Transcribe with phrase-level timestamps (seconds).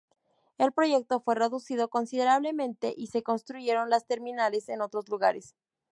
[0.57, 5.53] El proyecto fue reducido considerablemente, y se construyeron las terminales en otros lugares.